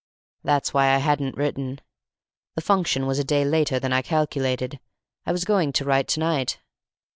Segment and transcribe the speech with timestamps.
[0.43, 1.79] That's why I hadn't written.
[2.55, 4.79] The function was a day later than I calculated.
[5.27, 6.59] I was going to write to night."